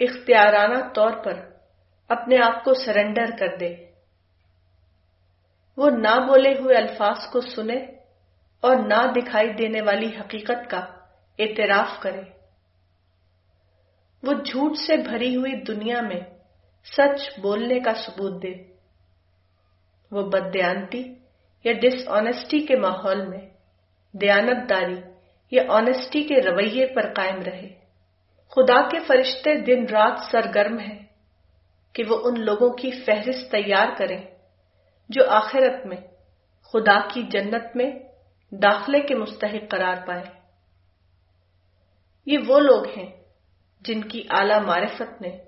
اختیارانہ 0.00 0.92
طور 0.94 1.12
پر 1.24 1.34
اپنے 2.08 2.36
آپ 2.44 2.64
کو 2.64 2.74
سرنڈر 2.74 3.36
کر 3.38 3.56
دے۔ 3.60 3.74
وہ 5.76 5.90
نہ 5.90 6.14
بولے 6.26 6.54
ہوئے 6.58 6.76
الفاظ 6.76 7.18
کو 7.32 7.40
سنے 7.40 7.78
اور 8.60 8.76
نہ 8.76 9.00
دکھائی 9.16 9.52
دینے 9.52 9.80
والی 9.80 10.10
حقیقت 10.20 10.70
کا 10.70 10.80
اعتراف 11.38 12.00
کرے۔ 12.00 12.39
وہ 14.22 14.32
جھوٹ 14.32 14.76
سے 14.76 14.96
بھری 14.96 15.36
ہوئی 15.36 15.52
دنیا 15.62 16.00
میں 16.00 16.20
سچ 16.84 17.40
بولنے 17.40 17.80
کا 17.80 17.92
ثبوت 17.94 18.42
دے۔ 18.42 18.52
وہ 20.12 20.22
بدیانتی 20.22 21.02
یا 21.64 21.72
ڈس 21.72 22.08
آنےسٹی 22.08 22.66
کے 22.66 22.76
ماحول 22.76 23.26
میں 23.26 23.48
دیانت 24.12 24.70
داری 24.70 25.00
یا 25.50 25.62
آنےسٹی 25.68 26.22
کے 26.22 26.34
رویے 26.34 26.86
پر 26.86 27.12
قائم 27.14 27.42
رہے۔ 27.42 27.68
خدا 28.48 28.88
کے 28.88 28.98
فرشتے 29.06 29.54
دن 29.60 29.86
رات 29.86 30.18
سرگرم 30.30 30.78
ہیں 30.78 30.98
کہ 31.92 32.04
وہ 32.08 32.16
ان 32.24 32.40
لوگوں 32.40 32.70
کی 32.70 32.90
فہرست 32.90 33.52
تیار 33.52 33.86
کریں 33.96 34.22
جو 35.08 35.30
آخرت 35.30 35.86
میں 35.86 35.96
خدا 36.72 37.08
کی 37.08 37.22
جنت 37.22 37.76
میں 37.76 37.90
داخلے 38.52 39.00
کے 39.00 39.14
مستحق 39.14 39.70
قرار 39.70 40.06
پائے 40.06 40.24
یہ 42.26 42.38
وہ 42.46 42.58
لوگ 42.60 42.88
ہیں 42.96 43.19
جن 43.80 44.00
کی 44.00 44.26
اعلی 44.30 44.66
معرفت 44.66 45.22
نے 45.22 45.38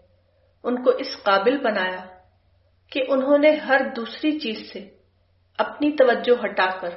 ان 0.64 0.84
کو 0.84 0.90
اس 0.90 1.22
قابل 1.22 1.58
بنایا 1.58 2.06
کہ 2.90 3.04
انہوں 3.08 3.38
نے 3.38 3.50
ہر 3.50 3.80
دوسری 3.96 4.38
چیز 4.38 4.72
سے 4.72 4.90
اپنی 5.58 5.96
توجہ 5.96 6.44
ہٹا 6.44 6.78
کر 6.80 6.90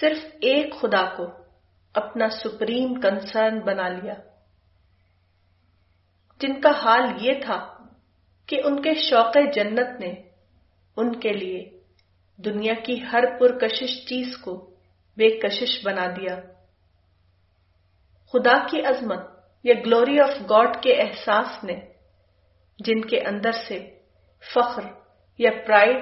صرف 0.00 0.18
ایک 0.40 0.74
خدا 0.80 1.14
کو 1.16 1.26
اپنا 1.94 2.28
سپریم 2.28 3.00
کنسرن 3.00 3.58
بنا 3.60 3.88
لیا۔ 3.88 4.14
جن 6.40 6.60
کا 6.60 6.70
حال 6.70 7.04
یہ 7.20 7.32
تھا 7.44 7.76
کہ 8.46 8.60
ان 8.64 8.82
کے 8.82 8.94
شوق 8.94 9.36
جنت 9.54 10.00
نے 10.00 10.14
ان 10.96 11.20
کے 11.20 11.32
لیے 11.32 11.70
دنیا 12.36 12.74
کی 12.84 13.02
ہر 13.12 13.38
پرکشش 13.38 14.06
چیز 14.08 14.36
کو 14.36 14.70
بے 15.16 15.38
کشش 15.38 15.80
بنا 15.84 16.06
دیا۔ 16.06 16.40
خدا 18.32 18.66
کی 18.66 18.82
عظمت 18.82 19.41
یا 19.64 19.74
گلوری 19.86 20.20
آف 20.20 20.50
گاڈ 20.50 20.82
کے 20.82 21.02
احساس 21.02 21.64
نے 21.64 21.80
جن 22.78 23.00
کے 23.00 23.20
اندر 23.20 23.52
سے 23.52 23.98
فخر 24.54 24.82
یا 25.38 25.50
پرائڈ 25.66 25.96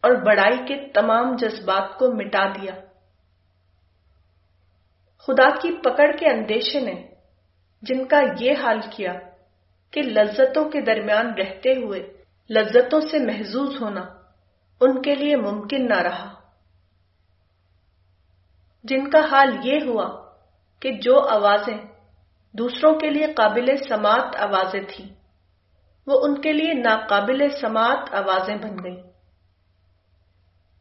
اور 0.00 0.10
بڑائی 0.10 0.58
کے 0.68 0.88
تمام 0.88 1.36
جذبات 1.36 1.98
کو 1.98 2.12
مٹا 2.12 2.46
دیا۔ 2.46 2.74
خدا 5.18 5.48
کی 5.50 5.76
پکڑ 5.76 6.16
کے 6.16 6.26
اندیشے 6.26 6.80
نے 6.80 7.08
جن 7.82 8.04
کا 8.04 8.20
یہ 8.40 8.52
حال 8.62 8.78
کیا 8.96 9.12
کہ 9.90 10.02
لذتوں 10.02 10.70
کے 10.70 10.80
درمیان 10.80 11.34
رہتے 11.34 11.72
ہوئے 11.72 12.12
لذتوں 12.50 13.00
سے 13.00 13.18
محظوظ 13.18 13.82
ہونا 13.82 14.04
ان 14.80 15.02
کے 15.02 15.14
لیے 15.14 15.36
ممکن 15.36 15.88
نہ 15.88 15.98
رہا۔ 15.98 16.34
جن 18.84 19.10
کا 19.10 19.18
حال 19.18 19.48
یہ 19.64 19.78
ہوا 19.86 20.32
کہ 20.80 20.92
جو 20.92 21.20
آوازیں 21.20 21.91
دوسروں 22.52 22.98
کے 22.98 23.10
لیے 23.10 23.32
قابل 23.32 23.76
سماعت 23.88 24.36
آوازیں 24.36 24.80
تھیں۔ 24.88 25.14
وہ 26.06 26.20
ان 26.22 26.40
کے 26.40 26.52
لیے 26.52 26.74
ناقابل 26.74 27.48
سماعت 27.60 28.14
آوازیں 28.14 28.56
بن 28.56 28.84
گئیں۔ 28.84 29.02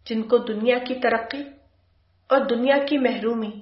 جن 0.06 0.24
کو 0.24 0.38
دنیا 0.38 0.78
کی 0.78 0.96
ترقی 0.96 1.44
اور 2.30 2.42
دنیا 2.46 2.76
کی 2.90 2.98
محرومی 2.98 3.62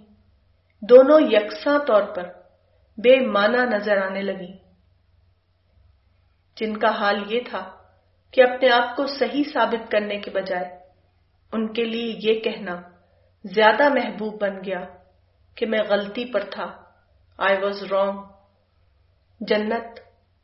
دونوں 0.82 1.20
یکساں 1.32 1.80
طور 1.88 2.04
پر 2.04 2.24
بے 2.98 3.26
معنی 3.28 3.58
نظر 3.58 3.98
آنے 3.98 4.22
لگی 4.22 4.58
جن 6.56 6.78
کا 6.78 6.90
حال 7.00 7.34
یہ 7.34 7.42
تھا 7.50 7.72
کہ 8.32 8.42
اپنے 8.42 8.70
آپ 8.70 8.96
کو 8.96 9.08
صحیح 9.08 9.44
ثابت 9.54 9.92
کرنے 9.92 10.18
کے 10.18 10.32
بجائے 10.32 10.80
ان 11.54 11.74
کے 11.74 11.86
لیے 11.86 12.20
یہ 12.24 12.40
کہنا 12.40 12.82
زیادہ 13.44 13.90
محبوب 13.90 14.42
بن 14.42 14.64
گیا 14.64 14.82
کہ 15.56 15.66
میں 15.66 15.80
غلطی 15.90 16.26
پر 16.26 16.40
تھا۔ 16.40 16.89
I 17.40 17.58
was 17.62 17.84
wrong. 17.84 18.20
جنت 19.40 20.00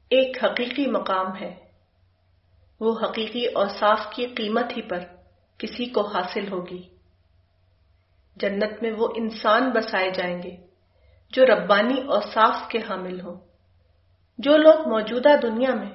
ایک 0.09 0.43
حقیقی 0.43 0.87
مقام 0.87 1.35
ہے۔ 1.35 1.55
وہ 2.79 2.99
حقیقی 3.03 3.45
اوصاف 3.45 3.99
کی 4.15 4.27
قیمت 4.27 4.77
ہی 4.77 4.81
پر 4.81 4.99
کسی 5.57 5.85
کو 5.85 6.07
حاصل 6.07 6.51
ہوگی۔ 6.51 6.89
جنت 8.35 8.81
میں 8.81 8.91
وہ 8.97 9.07
انسان 9.15 9.69
بسائے 9.69 10.09
جائیں 10.11 10.43
گے 10.43 10.57
جو 11.29 11.45
ربانی 11.45 12.01
اوصاف 12.01 12.69
کے 12.69 12.79
حامل 12.89 13.21
ہوں۔ 13.21 13.39
جو 14.37 14.57
لوگ 14.57 14.87
موجودہ 14.87 15.29
دنیا 15.41 15.75
میں 15.75 15.91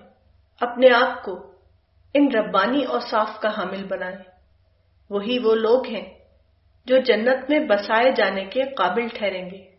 اپنے 0.60 0.88
آپ 0.94 1.22
کو 1.22 1.52
ان 2.14 2.28
ربانی 2.34 2.84
اوصاف 2.84 3.28
کا 3.40 3.48
حامل 3.58 3.84
بنائیں، 3.84 4.18
وہی 5.10 5.38
وہ 5.38 5.54
لوگ 5.54 5.86
ہیں 5.86 6.18
جو 6.84 6.98
جنت 7.00 7.50
میں 7.50 7.60
بسائے 7.60 8.12
جانے 8.12 8.44
کے 8.44 8.64
قابل 8.64 9.08
ٹھہریں 9.08 9.50
گے۔ 9.50 9.69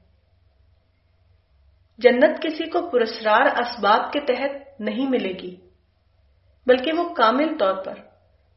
جنت 2.01 2.41
کسی 2.41 2.69
کو 2.69 2.89
پرسرار 2.89 3.41
اسباب 3.41 4.13
کے 4.13 4.19
تحت 4.19 4.81
نہیں 4.81 5.09
ملے 5.09 5.31
گی، 5.31 5.55
بلکہ 6.65 6.91
وہ 6.93 7.13
کامل 7.13 7.57
طور 7.59 7.83
پر 7.83 7.93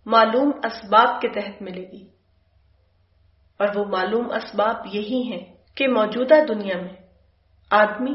معلوم 0.06 0.50
اسباب 0.64 1.20
کے 1.20 1.28
تحت 1.28 1.62
ملے 1.62 1.90
گی۔ 1.92 2.08
اور 3.58 3.68
وہ 3.74 3.84
معلوم 3.84 4.30
اسباب 4.30 4.86
یہی 4.86 5.32
ہیں 5.32 5.54
کہ 5.74 5.88
موجودہ 5.88 6.34
دنیا 6.48 6.76
میں 6.76 6.96
آدمی 7.70 8.14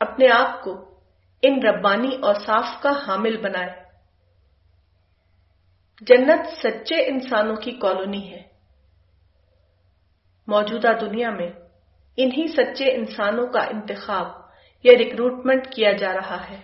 اپنے 0.00 0.28
آپ 0.28 0.62
کو 0.62 0.98
ان 1.42 1.66
ربانی 1.66 2.16
اوصاف 2.22 2.82
کا 2.82 2.90
حامل 3.06 3.36
بنائے۔ 3.36 3.82
جنت 6.00 6.48
سچے 6.62 7.06
انسانوں 7.06 7.56
کی 7.56 7.70
کالونی 7.70 8.32
ہے۔ 8.32 8.42
موجودہ 10.46 10.88
دنیا 11.00 11.30
میں 11.30 11.50
انہی 12.16 12.46
سچے 12.48 12.94
انسانوں 12.94 13.46
کا 13.46 13.60
انتخاب 13.60 14.45
یا 14.86 14.92
ریکروٹمنٹ 14.98 15.66
کیا 15.66 15.92
جا 15.92 16.12
رہا 16.12 16.50
ہے۔ 16.50 16.60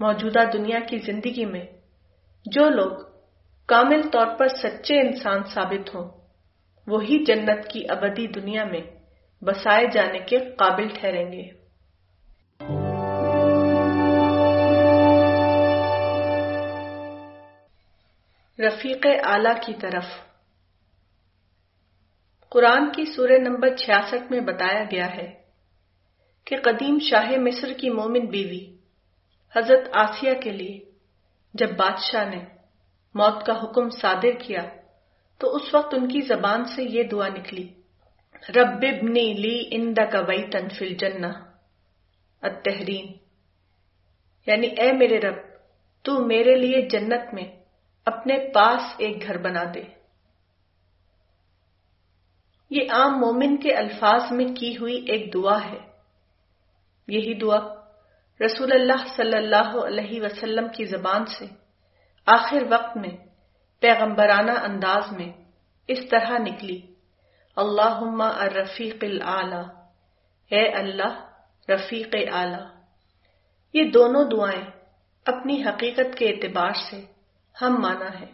موجودہ 0.00 0.38
دنیا 0.52 0.78
کی 0.80 0.98
زندگی 0.98 1.44
میں 1.44 1.66
جو 2.44 2.68
لوگ 2.68 2.90
کامل 3.66 4.02
طور 4.12 4.26
پر 4.38 4.48
سچے 4.48 5.00
انسان 5.00 5.44
ثابت 5.44 5.94
ہوں، 5.94 6.10
وہی 6.86 7.24
جنت 7.24 7.68
کی 7.68 7.84
ابدی 7.88 8.26
دنیا 8.26 8.64
میں 8.64 8.80
بسائے 9.44 9.86
جانے 9.92 10.18
کے 10.18 10.38
قابل 10.38 10.88
ٹھہریں 10.88 11.32
گے۔ 11.32 11.64
رفیق 18.66 19.06
اعلی 19.24 19.54
کی 19.66 19.74
طرف 19.80 20.04
قرآن 22.54 22.84
کی 22.92 23.04
سورہ 23.04 23.36
نمبر 23.38 23.76
چھیاسٹھ 23.76 24.30
میں 24.30 24.40
بتایا 24.40 24.82
گیا 24.90 25.06
ہے 25.16 25.26
کہ 26.46 26.56
قدیم 26.56 26.98
شاہ 26.98 27.30
مصر 27.36 27.72
کی 27.72 27.88
مومن 27.90 28.26
بیوی 28.26 28.64
حضرت 29.54 29.88
آسیہ 29.92 30.34
کے 30.42 30.50
لیے 30.50 30.78
جب 31.54 31.70
بادشاہ 31.76 32.24
نے 32.24 32.38
موت 33.14 33.46
کا 33.46 33.54
حکم 33.62 33.88
صادر 33.90 34.38
کیا 34.38 34.62
تو 35.40 35.54
اس 35.56 35.74
وقت 35.74 35.94
ان 35.94 36.06
کی 36.08 36.20
زبان 36.20 36.64
سے 36.64 36.82
یہ 36.82 37.02
دعا 37.02 37.28
نکلی، 37.28 37.66
رب 38.56 38.84
ابنی 38.88 39.26
لی 39.34 39.56
اند 39.70 39.98
کا 40.12 40.20
وئی 40.20 40.42
تنفل 40.50 40.94
جنا 40.94 41.32
التحرین 42.42 43.12
یعنی 44.46 44.66
اے 44.66 44.92
میرے 44.92 45.20
رب، 45.20 45.38
تو 46.04 46.18
میرے 46.26 46.54
لیے 46.56 46.88
جنت 46.88 47.34
میں 47.34 47.48
اپنے 48.06 48.38
پاس 48.54 48.94
ایک 48.98 49.26
گھر 49.26 49.38
بنا 49.38 49.64
دے۔ 49.74 49.84
یہ 52.74 52.90
عام 52.90 53.20
مومن 53.20 53.56
کے 53.56 53.74
الفاظ 53.74 54.22
میں 54.30 54.46
کی 54.56 54.76
ہوئی 54.76 55.04
ایک 55.08 55.34
دعا 55.34 55.64
ہے۔ 55.64 55.78
یہی 57.08 57.34
دعا 57.34 57.58
رسول 58.46 58.72
اللہ 58.72 59.06
صلی 59.16 59.36
اللہ 59.36 59.76
علیہ 59.86 60.22
وسلم 60.22 60.68
کی 60.68 60.84
زبان 60.84 61.26
سے 61.26 61.46
آخر 62.26 62.62
وقت 62.70 62.96
میں 62.96 63.16
پیغمبرانہ 63.80 64.50
انداز 64.50 65.12
میں 65.12 65.32
اس 65.88 65.98
طرح 66.10 66.38
نکلی۔ 66.38 66.80
اللہ 67.56 67.98
الرفیق 68.22 68.96
العلی 69.02 69.62
اے 70.50 70.68
اللہ، 70.68 71.26
رفیق 71.68 72.14
اعلی۔ 72.32 72.64
یہ 73.74 73.90
دونوں 73.90 74.24
دعائیں 74.24 74.70
اپنی 75.26 75.62
حقیقت 75.64 76.18
کے 76.18 76.28
اعتبار 76.28 76.72
سے 76.90 77.04
ہم 77.62 77.80
مانا 77.80 78.20
ہے۔ 78.20 78.26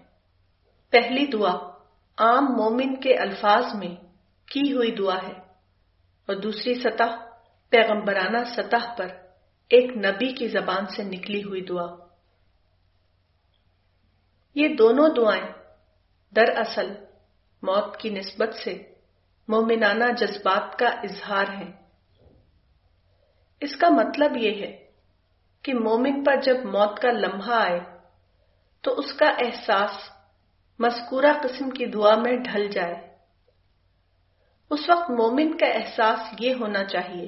پہلی 0.90 1.26
دعا 1.26 1.56
عام 2.18 2.44
مومن 2.44 2.96
کے 2.96 3.16
الفاظ 3.16 3.74
میں 3.74 4.09
کی 4.50 4.72
ہوئی 4.72 4.90
دعا 4.90 5.16
ہے؟ 5.16 5.40
اور 6.26 6.34
دوسری 6.34 6.74
سطح، 6.74 7.24
پیغمبرانہ 7.70 8.38
سطح 8.56 8.94
پر 8.96 9.08
ایک 9.68 9.96
نبی 9.96 10.34
کی 10.34 10.48
زبان 10.48 10.86
سے 10.86 11.02
نکلی 11.02 11.42
ہوئی 11.42 11.60
دعا۔ 11.60 11.86
یہ 14.54 14.68
دونوں 14.68 15.08
دعائیں 15.16 15.52
دراصل 16.36 16.92
موت 17.62 17.96
کی 17.96 18.10
نسبت 18.10 18.54
سے 18.54 18.94
مومنانہ 19.48 20.04
جذبات 20.12 20.78
کا 20.78 20.86
اظہار 20.86 21.44
ہے 21.48 21.70
اس 23.60 23.76
کا 23.76 23.88
مطلب 23.88 24.36
یہ 24.36 24.66
ہے 24.66 24.90
کہ 25.62 25.74
مومن 25.74 26.24
پر 26.24 26.40
جب 26.40 26.64
موت 26.64 27.00
کا 27.00 27.10
لمحہ 27.10 27.54
آئے، 27.54 27.80
تو 28.80 28.94
اس 28.94 29.12
کا 29.12 29.28
احساس 29.28 30.10
مذکورہ 30.78 31.32
قسم 31.42 31.70
کی 31.70 31.86
دعا 31.86 32.14
میں 32.14 32.36
ڈھل 32.36 32.68
جائے۔ 32.68 33.09
اس 34.70 34.80
وقت 34.88 35.10
مومن 35.10 35.56
کا 35.56 35.66
احساس 35.66 36.18
یہ 36.40 36.54
ہونا 36.60 36.84
چاہیے 36.84 37.26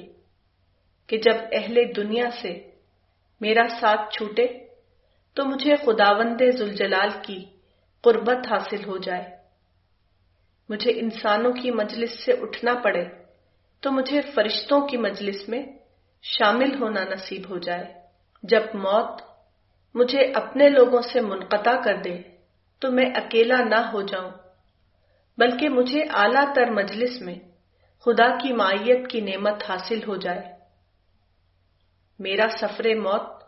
کہ 1.07 1.17
جب 1.17 1.35
اہل 1.51 1.83
دنیا 1.95 2.29
سے 2.41 2.69
میرا 3.41 3.67
ساتھ 3.81 4.13
چھوٹے 4.13 4.47
تو 5.33 5.45
مجھے 5.45 5.75
خداوند 5.75 6.41
زلجلال 6.57 7.09
کی 7.21 7.45
قربت 8.01 8.47
حاصل 8.51 8.85
ہو 8.85 8.97
جائے۔ 8.97 9.25
مجھے 10.69 10.91
انسانوں 10.95 11.51
کی 11.51 11.71
مجلس 11.71 12.25
سے 12.25 12.31
اٹھنا 12.31 12.73
پڑے 12.73 13.05
تو 13.81 13.91
مجھے 13.91 14.21
فرشتوں 14.35 14.87
کی 14.87 14.97
مجلس 14.97 15.49
میں 15.49 15.63
شامل 16.23 16.81
ہونا 16.81 17.03
نصیب 17.03 17.49
ہو 17.49 17.57
جائے۔ 17.57 17.85
جب 18.43 18.63
موت 18.73 19.21
مجھے 19.95 20.21
اپنے 20.33 20.69
لوگوں 20.69 21.01
سے 21.01 21.21
منقطع 21.21 21.75
کر 21.81 21.95
دے 21.95 22.21
تو 22.79 22.91
میں 22.91 23.05
اکیلا 23.15 23.63
نہ 23.63 23.79
ہو 23.93 24.01
جاؤں۔ 24.01 24.31
بلکہ 25.37 25.69
مجھے 25.69 26.03
اعلی 26.03 26.53
تر 26.55 26.71
مجلس 26.71 27.21
میں 27.21 27.35
خدا 27.99 28.37
کی 28.37 28.53
مائیت 28.53 29.07
کی 29.09 29.21
نعمت 29.21 29.63
حاصل 29.69 29.99
ہو 30.07 30.15
جائے۔ 30.15 30.53
میرا 32.19 32.47
سفر 32.61 32.95
موت 32.95 33.43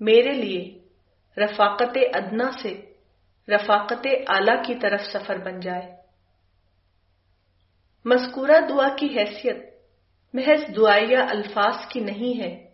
میرے 0.00 0.32
لیے 0.32 0.78
رفاقت 1.36 1.98
ادنا 2.14 2.50
سے 2.62 2.92
رفاقت 3.48 4.06
اعلی 4.28 4.52
کی 4.66 4.74
طرف 4.74 5.00
سفر 5.00 5.36
بن 5.36 5.60
جائے۔ 5.60 5.96
مذکورہ 8.04 8.60
دعا 8.68 8.96
کی 8.96 9.06
حیثیت 9.06 9.56
محض 10.32 10.76
دعائیہ 10.76 11.18
الفاظ 11.30 11.86
کی 11.88 12.00
نہیں 12.00 12.40
ہے، 12.40 12.70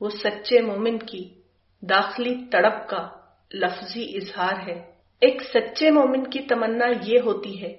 وہ 0.00 0.10
سچے 0.10 0.60
مومن 0.60 0.98
کی 0.98 1.42
داخلی 1.80 2.44
تڑپ 2.52 2.88
کا 2.88 3.08
لفظی 3.54 4.16
اظہار 4.16 4.68
ہے۔ 4.68 4.93
ایک 5.24 5.42
سچے 5.42 5.90
مومن 5.90 6.30
کی 6.30 6.40
تمنا 6.40 6.86
یہ 7.02 7.20
ہوتی 7.20 7.62
ہے 7.62 7.72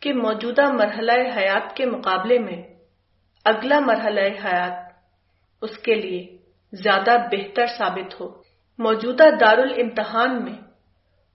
کہ 0.00 0.12
موجودہ 0.12 0.72
مرحلہ 0.72 1.12
حیات 1.36 1.76
کے 1.76 1.86
مقابلے 1.86 2.38
میں 2.38 2.62
اگلا 3.44 3.78
مرحلہ 3.80 4.20
حیات 4.20 4.92
اس 5.62 5.78
کے 5.78 5.94
لیے 5.94 6.36
زیادہ 6.72 7.16
بہتر 7.32 7.66
ثابت 7.66 8.20
ہو۔ 8.20 8.42
موجودہ 8.78 9.24
دار 9.40 9.58
الامتحان 9.58 10.44
میں 10.44 10.58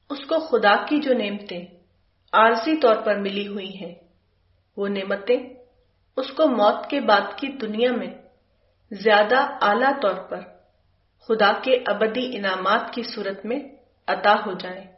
اس 0.09 0.25
کو 0.25 0.39
خدا 0.39 0.75
کی 0.85 0.99
جو 0.99 1.13
نعمتیں 1.13 1.65
عارضی 2.33 2.77
طور 2.77 2.95
پر 2.95 3.15
ملی 3.15 3.47
ہوئی 3.47 3.71
ہیں، 3.81 3.95
وہ 4.77 4.88
نعمتیں 4.88 5.39
اس 6.17 6.27
کو 6.31 6.47
موت 6.47 6.89
کے 6.89 6.99
بعد 7.01 7.38
کی 7.38 7.47
دنیا 7.47 7.91
میں 7.91 8.13
زیادہ 8.91 9.39
اعلی 9.61 9.91
طور 10.01 10.15
پر 10.29 10.41
خدا 11.27 11.51
کے 11.63 11.83
ابدی 11.85 12.38
انعامات 12.38 12.93
کی 12.93 13.03
صورت 13.03 13.45
میں 13.45 13.59
عطا 14.07 14.33
ہو 14.45 14.53
جائیں۔ 14.53 14.94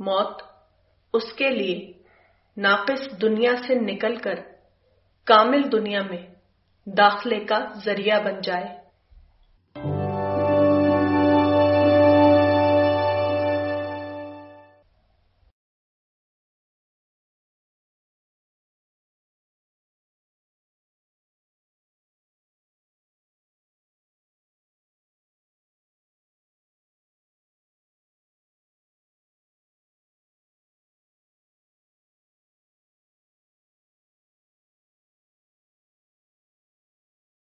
موت 0.00 0.42
اس 1.12 1.32
کے 1.32 1.50
لیے 1.50 1.92
ناقص 2.56 3.20
دنیا 3.22 3.52
سے 3.66 3.74
نکل 3.74 4.16
کر 4.16 4.34
کامل 5.24 5.72
دنیا 5.72 6.02
میں 6.02 6.26
داخلے 6.86 7.44
کا 7.44 7.58
ذریعہ 7.84 8.20
بن 8.22 8.40
جائے۔ 8.40 8.79